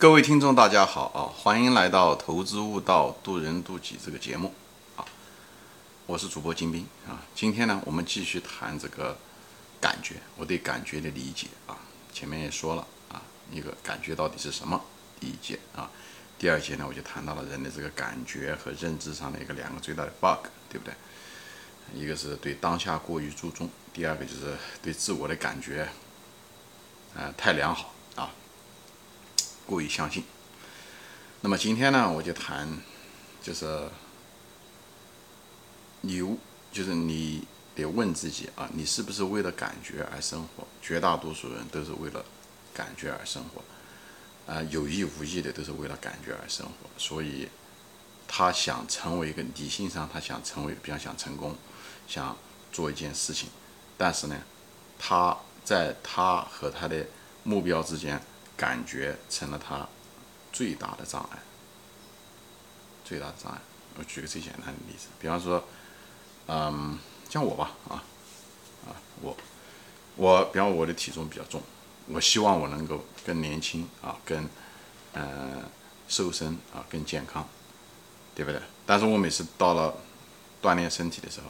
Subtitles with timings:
[0.00, 1.28] 各位听众，大家好啊！
[1.42, 4.54] 欢迎来到《投资悟道，渡人渡己》这个节目
[4.96, 5.04] 啊！
[6.06, 7.20] 我是主播金兵啊。
[7.34, 9.14] 今天呢，我们继续谈这个
[9.78, 11.76] 感觉，我对感觉的理解啊。
[12.14, 13.20] 前面也说了啊，
[13.52, 14.80] 一个感觉到底是什么？
[15.20, 15.90] 第一节啊。
[16.38, 20.94] 第二节呢，我就谈到了人的这个感觉和认知上的一个两个最大的 bug，对不对？
[21.94, 25.86] 一个是对当下过于注重，第二个就是对自我的感觉，
[27.14, 27.92] 呃，太良好。
[29.70, 30.24] 过于相信。
[31.42, 32.68] 那么今天呢，我就谈，
[33.40, 33.88] 就是
[36.00, 36.18] 你，
[36.72, 40.66] 就是你得问自己啊，你是不是为了感觉而生活？
[40.82, 42.24] 绝大多数人都是为了
[42.74, 46.90] 感觉而生活，啊，有意无意的都是为了感觉而生活。
[46.98, 47.48] 所以，
[48.26, 51.56] 他想成为一个理性上，他想成为，比较想成功，
[52.08, 52.36] 想
[52.72, 53.48] 做一件事情，
[53.96, 54.36] 但是呢，
[54.98, 57.06] 他在他和他的
[57.44, 58.20] 目标之间。
[58.60, 59.88] 感觉成了他
[60.52, 61.38] 最大的障碍，
[63.02, 63.58] 最大的障碍。
[63.96, 65.64] 我举个最简单的例子，比方说，
[66.46, 66.98] 嗯，
[67.30, 68.04] 像我吧，啊，
[68.86, 69.34] 啊，我，
[70.16, 71.62] 我，比方我的体重比较重，
[72.08, 74.46] 我希望我能够更年轻啊，更，
[75.14, 75.64] 嗯，
[76.06, 77.48] 瘦身啊，更健康，
[78.34, 78.60] 对不对？
[78.84, 79.96] 但是我每次到了
[80.60, 81.46] 锻炼身体的时候，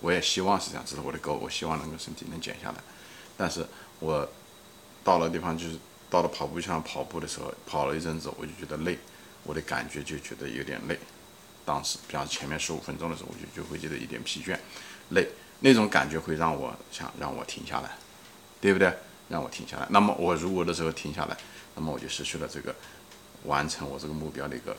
[0.00, 2.76] 我也希望是这样，这是我的高，我希望能够身体能减下来，
[3.38, 3.66] 但是
[3.98, 4.28] 我
[5.02, 5.78] 到了地方就是。
[6.10, 8.98] 到了跑步机上跑步的时候，跑了一阵子，我就觉得累，
[9.44, 10.98] 我的感觉就觉得有点累。
[11.64, 14.58] 当时，比方前面十五分钟的时候，我就就会觉得有点疲倦、
[15.10, 15.28] 累，
[15.60, 17.90] 那种感觉会让我想让我停下来，
[18.60, 18.92] 对不对？
[19.28, 19.86] 让我停下来。
[19.90, 21.36] 那么我如果的时候停下来，
[21.76, 22.74] 那么我就失去了这个
[23.44, 24.76] 完成我这个目标的一个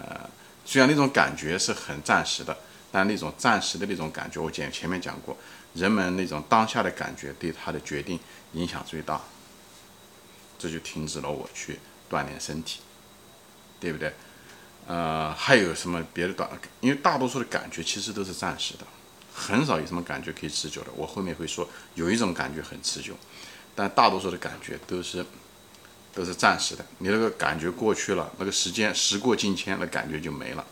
[0.00, 0.28] 呃，
[0.64, 2.56] 虽然那种感觉是很暂时的，
[2.90, 5.36] 但那种暂时的那种感觉，我前前面讲过，
[5.74, 8.18] 人们那种当下的感觉对他的决定
[8.54, 9.20] 影响最大。
[10.64, 11.78] 这就停止了我去
[12.10, 12.80] 锻炼身体，
[13.78, 14.14] 对不对？
[14.86, 16.48] 呃，还有什么别的短？
[16.80, 18.86] 因为大多数的感觉其实都是暂时的，
[19.34, 20.90] 很少有什么感觉可以持久的。
[20.96, 23.12] 我后面会说，有一种感觉很持久，
[23.74, 25.22] 但大多数的感觉都是
[26.14, 26.86] 都是暂时的。
[26.96, 30.64] 你那个感觉过去了，那个时间时过境迁，那感觉就没了，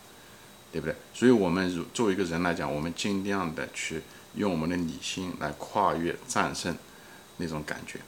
[0.71, 0.95] 对不对？
[1.13, 4.01] 所以，我们如作为一个人来讲，我们尽量的去
[4.33, 6.75] 用我们的理性来跨越、战胜
[7.37, 7.99] 那种感觉。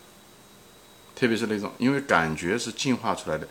[1.15, 3.47] 特别是那种，因为感觉是进化出来的，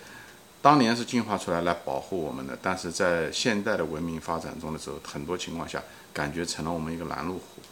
[0.61, 5.83] 当年是进化出来来保护我们的，但是在现代的文明发展中的时候，很多情况下，
[6.13, 7.63] 感觉成了我们一个拦路虎。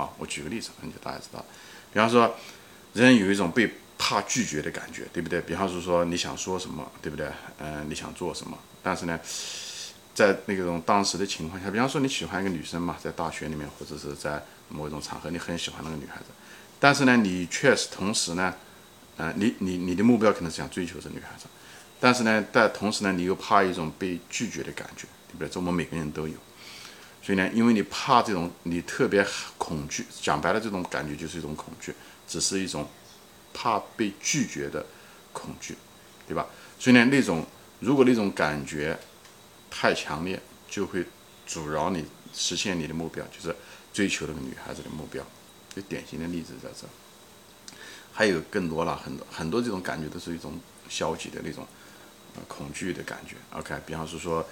[0.00, 1.44] 啊，我举个例子，那就大家知道，
[1.92, 2.34] 比方说，
[2.94, 5.40] 人有一种被怕拒绝的感觉，对不对？
[5.40, 7.28] 比方说说你想说什么，对不对？
[7.58, 9.18] 嗯，你想做什么，但是呢，
[10.12, 16.24] 在那种当时的情况下，比方说你喜欢一个女生嘛，在大学里面或者是在某一种场合，你很喜欢那个女孩子，
[16.80, 18.52] 但是呢，你确实同时呢。
[19.16, 21.46] 啊，你你你的目标可能是想追求这女孩子，
[22.00, 25.48] 但是呢，但同时呢，你又怕一种被拒绝的感觉，对不对？
[25.48, 26.34] 这我们每个人都有。
[27.22, 29.26] 所以呢，因为你怕这种，你特别
[29.56, 31.94] 恐惧，讲白了，这种感觉就是一种恐惧，
[32.28, 32.86] 只是一种
[33.54, 34.84] 怕被拒绝的
[35.32, 35.76] 恐惧，
[36.26, 36.46] 对吧？
[36.78, 37.46] 所以呢，那种
[37.80, 38.98] 如果那种感觉
[39.70, 40.38] 太强烈，
[40.68, 41.06] 就会
[41.46, 42.04] 阻挠你
[42.34, 43.54] 实现你的目标，就是
[43.92, 45.24] 追求那个女孩子的目标。
[45.72, 46.86] 最典型的例子在这。
[48.14, 50.58] 还有更多了，很多很多这种感觉都是一种
[50.88, 51.66] 消极的那种，
[52.46, 53.34] 恐惧的感觉。
[53.58, 54.46] OK，比方是说，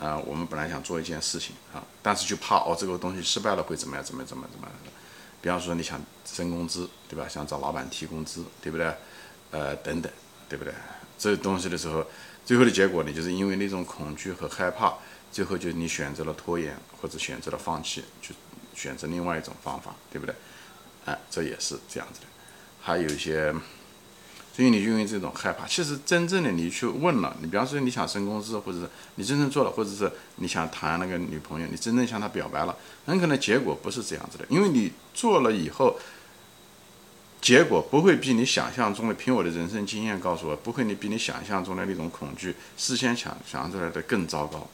[0.00, 4.04] 呃，我们本来想做一件事情啊，但是就怕哦，这个东西失败了会怎么样？
[4.04, 4.90] 怎么怎么怎么样的？
[5.40, 7.28] 比方说你想升工资，对吧？
[7.28, 8.92] 想找老板提工资，对不对？
[9.52, 10.10] 呃，等等，
[10.48, 10.74] 对不对？
[11.16, 12.04] 这东西的时候，
[12.44, 14.94] 最后的结果呢，就是因为那种恐惧和害怕，
[15.30, 18.34] 最后就你选择了拖延，或者选择了放弃，去
[18.74, 20.34] 选择另外一种方法，对不对？
[21.04, 22.26] 哎，这也是这样子的。
[22.86, 23.50] 还有一些，
[24.54, 35.98] 所以你就因为这种害怕，其实真正的你去问了，你比方说你想升工资，或者是你真正做了，或者是你想谈那个女朋友，你真正向她表白了，很可能结果不是这样子的，因为你做了以后，
[37.40, 44.68] 结果不会比你想象中的，凭我的人生经验告诉我，不会你比你想象中的那种恐惧事先想想出来的更糟糕，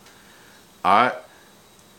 [0.82, 1.14] 而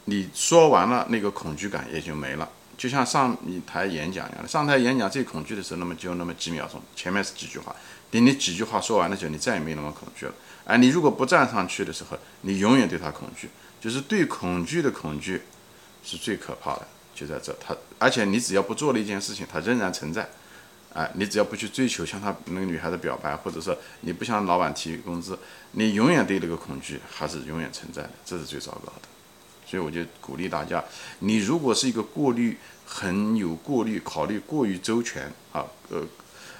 [0.06, 2.50] 你说完了，那个恐惧感也就没了。
[2.82, 7.76] 就像上一台演讲一样，上台演讲最恐惧的时候，那么就那么几秒钟，前面是几句话，
[8.10, 10.34] 等你几句话说完的时候，你再也没那么恐惧了。
[10.66, 15.44] 而你如果不站上去的时候，你永远对他恐惧，就是对恐惧的恐惧
[16.04, 17.56] 是最可怕的，就在这。
[17.64, 20.28] 他而且你只要不做了一件事情，它仍然存在。
[20.94, 25.38] 哎，你只要不去追求向他那个女孩子表白，或者说你不向老板提工资，
[25.74, 29.08] 你永远对那个恐惧还是永远存在的，这是最糟糕的。
[29.72, 30.84] 所以我就鼓励大家，
[31.20, 36.04] 你如果是一个过滤很有过滤、考虑过于周全啊，呃，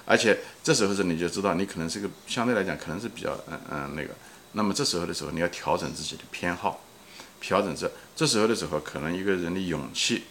[0.06, 4.14] 而且这时候是你就知道，你可能是个相对来讲可能是比较嗯嗯那个。
[4.52, 6.80] 那么这时候的时候，你要调整自己的偏好，
[7.38, 10.24] 调整这这时候的时候，可能一个人的勇气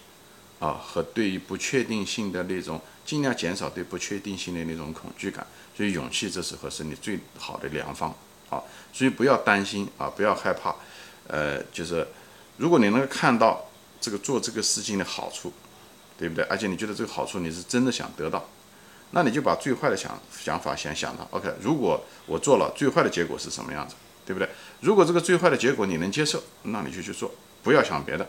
[0.59, 5.45] 啊和对于不确定性的那种尽量减少对不确定性的那种恐惧感，
[5.77, 8.09] 所以勇气这时候是你最好的良方
[8.49, 8.59] 啊。
[8.91, 10.75] 所以不要担心啊，不要害怕，
[11.27, 12.07] 呃，就是
[12.61, 13.65] 如果你能看到
[13.99, 15.51] 这个做这个事情的好处，
[16.15, 16.43] 对不对？
[16.45, 18.47] 而且你觉得这个好处你是真的想得到。
[19.13, 23.95] 那你就把最坏的想想法先想到，OK，如果我做了，最坏的结果是什么样子，
[24.27, 24.47] 对不对？
[24.81, 28.27] 如果这个最坏的结果你能接受，那你就去做，不要想别的，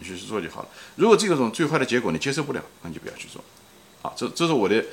[0.00, 0.68] 你去做就好了。
[0.96, 3.40] 如果这种最坏的结果你接受不了，那你就不要去做。
[4.02, 4.84] 好，这这是我的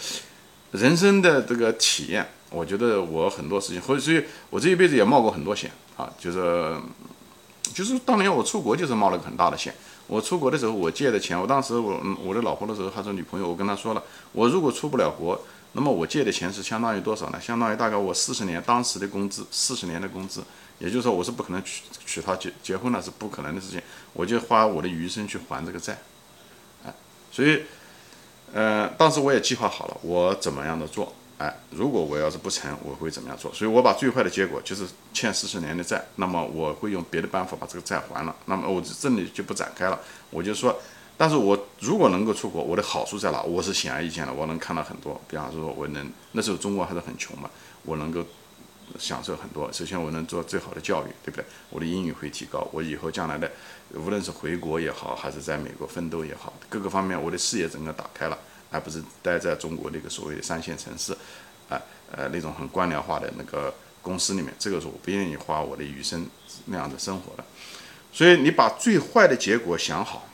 [0.72, 2.30] 人生的这个体验。
[2.52, 6.78] 我觉得我很多事情，或者所以我这一辈子也冒过很多险啊，就是
[7.74, 9.74] 就是当年我出国就是冒了个很大的险。
[10.08, 14.04] 我出国的时候，我借的钱，我当时我我的老婆的时候还是女朋友，我跟她说了，
[14.34, 15.40] 我如果出不了国，
[15.72, 17.42] 那么我借的钱是相当于多少呢？
[17.42, 20.44] 相当于大概我四十年当时的工资，四十年的工资，
[20.78, 23.82] 也就是说我是不可能娶娶她结结婚了，是不可能的事情，
[24.14, 25.98] 我就花我的余生去还这个债，
[26.86, 26.94] 哎，
[27.32, 27.64] 所以，
[28.54, 31.16] 呃，当时我也计划好了，我怎么样的做。
[31.38, 33.54] 哎，如果我要是不成，我会怎么样做？
[33.54, 38.34] 所以我把最坏的结果就是欠四十年的债，那么我会用别的办法把这个债还了。
[38.46, 40.00] 那么我这里就不展开了。
[40.30, 40.80] 我就说，
[41.18, 43.42] 但是我如果能够出国，我的好处在哪？
[43.42, 45.20] 我是显而易见的，我能看到很多。
[45.28, 47.50] 比方说，我能那时候中国还是很穷嘛，
[47.84, 48.24] 我能够
[48.98, 49.70] 享受很多。
[49.74, 51.46] 首先，我能做最好的教育，对不对？
[51.70, 53.52] 我的英语会提高，我以后将来的
[53.94, 58.38] 无论是回国也好，还是在美国奋斗也好，各个方面我的视野整个打开了。
[58.70, 61.14] 而不是待在中国那个所谓的三线城市，
[61.70, 61.82] 啊
[62.12, 66.28] 呃那种很官僚化的那个公司里面，这个是我不愿意花我的余生
[66.66, 67.44] 那样的生活的。
[68.12, 70.28] 所以你把最坏的结果想好，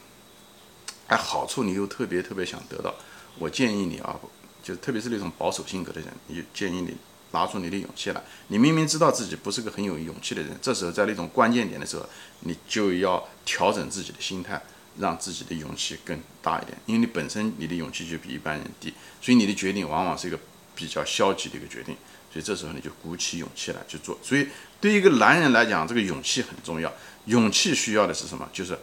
[1.08, 2.94] 哎好处你又特别特别想得到，
[3.40, 4.20] 我建议你啊，
[4.62, 6.96] 就特别是那种保守性格的人，你建议你
[7.32, 8.22] 拿出你的勇气来。
[8.48, 12.06] 你明明知道自己不是个很有勇气的人，这时候在那种关键点的时候，
[12.42, 14.62] 你就要调整自己的心态。
[15.00, 20.38] 让自己的勇气更大一点，因为你本身你的勇气就比一般人低，所以你的决定往往是一个
[20.76, 21.96] 比较消极的一个决定，
[22.32, 24.18] 所以这时候你就鼓起勇气来去做。
[24.22, 24.48] 所以
[24.82, 26.92] 对一个男人来讲，这个勇气很重要。
[27.26, 28.50] 勇气需要的是什么？
[28.52, 28.78] 就是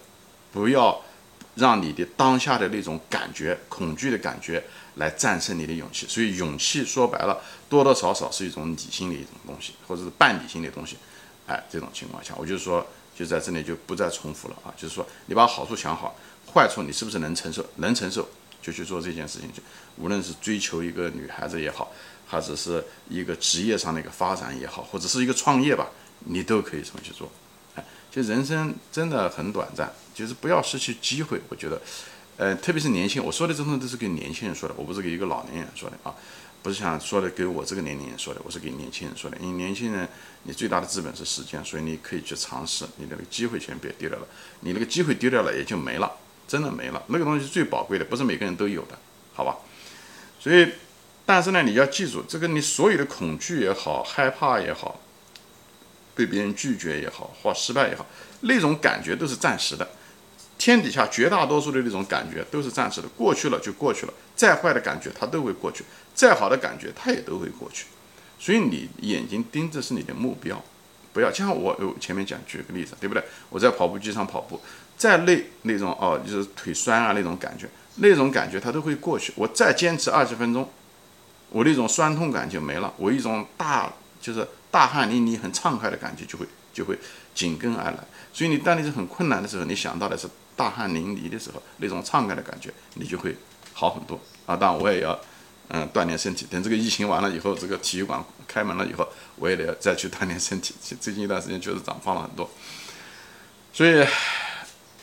[0.51, 0.99] 不要
[1.57, 4.65] 让你的当下的那种感觉、恐惧的感觉
[4.95, 6.07] 来战胜你的勇气。
[6.09, 10.97] 所以勇气说白了，多多少少是一种理性的一种东西，或者是半理性的东西。
[11.47, 12.87] 哎，这种情况下，我就说。
[13.19, 16.15] 就在这里就不再重复了啊，就是说你把好处想好，
[16.55, 17.67] 坏处你是不是能承受？
[17.79, 18.29] 能承受
[18.63, 19.61] 就去做这件事情去。
[19.97, 21.91] 无论是追求一个女孩子也好，
[22.31, 25.89] 或者是一个职业上的一个发展也好，或者是一个创业吧，
[26.27, 27.29] 你都可以这么去做。
[27.75, 31.41] 哎，就人生真的很短暂，就是不要失去机会。
[31.49, 31.83] 我觉得，
[32.37, 36.15] 呃，特别是年轻，我说的这种都是给年轻人说的，我不是给一个老年人说的啊。
[36.63, 39.37] 不是想说的给我这个年龄人说的，我是给年轻人说的。
[39.39, 40.09] 因为年轻人，
[40.43, 44.27] 你最大的资本是时间，所以你可以去尝试，你的那个机会先别丢掉了。
[44.61, 46.13] 你那个机会丢掉了，也就没了，
[46.47, 47.03] 真的没了。
[47.07, 48.99] 那个东西是最宝贵的，不是每个人都有的，
[49.35, 49.57] 好吧？
[50.41, 50.69] 所以，
[51.25, 55.01] 但是呢，你要记住，这个你所有的恐惧也好，害怕也好，
[56.15, 58.05] 被别人拒绝也好，或失败也好，
[58.41, 59.89] 那种感觉都是暂时的。
[60.59, 64.13] 天底下绝大多数的那种感觉都是暂时的，过去了就过去了。
[64.35, 65.85] 再坏的感觉它都会过去，
[66.15, 67.87] 再好的感觉它也都会过去。
[68.39, 70.63] 所以你眼睛盯着是你的目标，
[71.13, 73.25] 不要像我前面讲举个例子，对不对？
[73.49, 74.61] 我在跑步机上跑步，
[74.97, 79.33] 再累那种哦，就是腿酸啊那种感觉，那种感觉它都会过去。
[79.37, 80.69] 我再坚持二十分钟，
[81.51, 86.97] 我那种酸痛感就没了，我一种大就是大汗淋漓、很畅快的感觉就会就会
[87.35, 87.99] 紧跟而来。
[88.33, 90.29] 所以你当你是很困难的时候，你想到的是。
[90.59, 93.37] 大汗淋漓的时候，那种畅快的感觉，你就会
[93.73, 94.57] 好很多啊！
[94.57, 95.17] 当然，我也要
[95.69, 96.47] 嗯锻炼身体。
[96.51, 100.75] 等这个疫情完了以后，这个体育馆开门了以后，我也得再去锻炼身体。
[101.01, 102.51] 最近一段时间确实长胖了很多，
[103.73, 104.05] 所以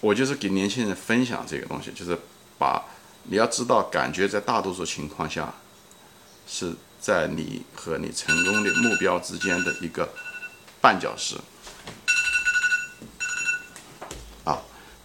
[0.01, 2.19] 我就是给年轻人分享这个东西，就是
[2.59, 2.83] 把
[3.23, 5.53] 你要知道，感觉在大多数情况下
[6.45, 10.09] 是在你和你成功的目标之间的一个
[10.81, 11.37] 绊脚石。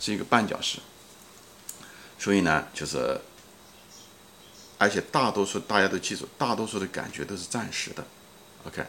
[0.00, 0.78] 是一个绊脚石，
[2.18, 3.20] 所以呢，就是，
[4.78, 8.02] 而且大多数大家都记住，大多数的感觉都是暂时的
[8.66, 8.82] ，OK，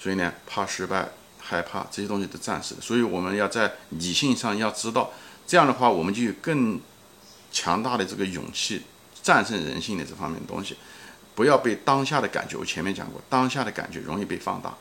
[0.00, 5.12] 所以呢，怕失败、害怕这些东西都暂时的，所以我们要在理性上要知道，
[5.46, 6.80] 这样的话，我们就有更
[7.52, 8.82] 强大的这个勇气
[9.22, 10.78] 战胜人性的这方面的东西，
[11.34, 14.74] 不要被当下的感觉，我前面讲过，当下的感觉容易被放大。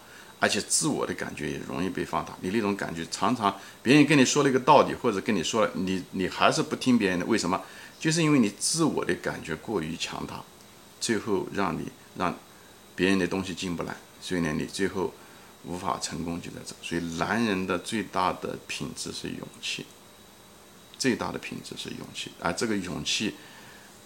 [0.44, 2.36] 而且自我的感觉也容易被放大。
[2.42, 7.26] 你那种感觉，常常别人跟你说了一个道理，或者跟你说了，你你还是不听别人的。
[7.26, 7.62] 为什么？
[7.98, 10.44] 就是因为你自我的感觉过于强大，
[11.00, 12.38] 最后让你让
[12.94, 15.14] 别人的东西进不来，所以呢，你最后
[15.64, 16.76] 无法成功就在这。
[16.82, 19.86] 所以，男人的最大的品质是勇气，
[20.98, 23.36] 最大的品质是勇气，而这个勇气，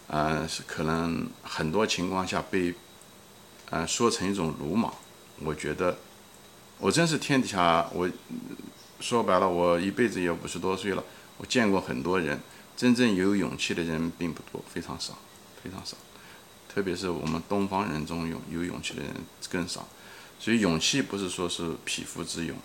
[0.06, 2.76] 呃，是可能很多情况下被，
[3.72, 4.94] 呃，说成一种鲁莽。
[5.40, 5.96] 我觉得，
[6.80, 8.10] 我真是天底下，我
[9.00, 11.04] 说白了，我一辈子也五十多岁了，
[11.38, 12.40] 我见过很多人，
[12.76, 15.18] 真正有勇气的人并不多，非常少，
[15.64, 15.98] 非常少。
[16.68, 19.12] 特别是我们东方人中有有勇气的人
[19.50, 19.88] 更少，
[20.40, 22.56] 所以勇气不是说是匹夫之勇，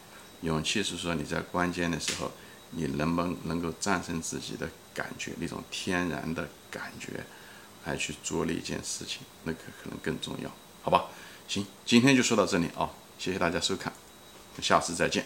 [0.43, 2.31] 勇气是说你在关键的时候，
[2.73, 7.25] 你能不能能够战胜自己的感觉，那种天然的感觉，
[7.87, 10.51] 来去做了一件事情，那个可能更重要，
[10.83, 11.07] 好吧？
[11.49, 12.91] 行，今天就说到这里啊，
[13.23, 13.93] 谢谢大家收看，
[14.61, 15.25] 下次再见。